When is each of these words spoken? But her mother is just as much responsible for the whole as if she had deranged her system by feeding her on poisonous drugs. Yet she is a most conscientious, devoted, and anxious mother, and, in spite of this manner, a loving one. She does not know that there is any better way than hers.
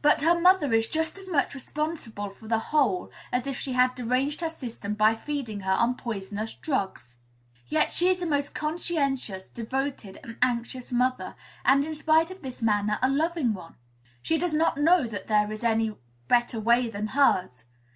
But 0.00 0.20
her 0.22 0.40
mother 0.40 0.72
is 0.72 0.86
just 0.86 1.18
as 1.18 1.28
much 1.28 1.56
responsible 1.56 2.30
for 2.30 2.46
the 2.46 2.60
whole 2.70 3.10
as 3.32 3.48
if 3.48 3.58
she 3.58 3.72
had 3.72 3.96
deranged 3.96 4.40
her 4.40 4.48
system 4.48 4.94
by 4.94 5.16
feeding 5.16 5.58
her 5.62 5.72
on 5.72 5.96
poisonous 5.96 6.54
drugs. 6.54 7.16
Yet 7.66 7.90
she 7.90 8.06
is 8.08 8.22
a 8.22 8.26
most 8.26 8.54
conscientious, 8.54 9.48
devoted, 9.48 10.20
and 10.22 10.38
anxious 10.40 10.92
mother, 10.92 11.34
and, 11.64 11.84
in 11.84 11.96
spite 11.96 12.30
of 12.30 12.42
this 12.42 12.62
manner, 12.62 13.00
a 13.02 13.10
loving 13.10 13.54
one. 13.54 13.74
She 14.22 14.38
does 14.38 14.52
not 14.52 14.76
know 14.78 15.08
that 15.08 15.26
there 15.26 15.50
is 15.50 15.64
any 15.64 15.96
better 16.28 16.60
way 16.60 16.88
than 16.88 17.08
hers. 17.08 17.64